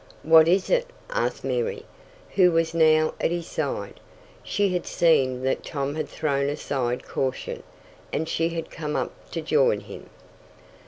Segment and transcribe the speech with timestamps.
[0.23, 1.85] "What is it?" asked Mary,
[2.31, 3.99] who was now at his side.
[4.41, 7.61] She had seen that Tom had thrown aside caution,
[8.11, 10.09] and she had come up to join him.